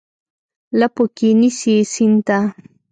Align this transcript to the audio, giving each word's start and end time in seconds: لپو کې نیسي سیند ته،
لپو 0.79 1.03
کې 1.17 1.29
نیسي 1.39 1.75
سیند 1.93 2.17
ته، 2.27 2.37